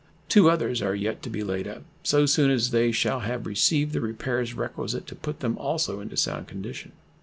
Two 0.29 0.49
others 0.49 0.81
are 0.81 0.95
yet 0.95 1.21
to 1.21 1.29
be 1.29 1.43
laid 1.43 1.67
up 1.67 1.83
so 2.01 2.25
soon 2.25 2.49
as 2.49 2.71
they 2.71 2.91
shall 2.91 3.19
have 3.19 3.45
received 3.45 3.93
the 3.93 4.01
repairs 4.01 4.55
requisite 4.55 5.05
to 5.05 5.15
put 5.15 5.41
them 5.41 5.55
also 5.59 5.99
into 5.99 6.17
sound 6.17 6.47
condition. 6.47 6.93